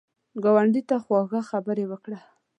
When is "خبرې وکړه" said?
1.49-2.19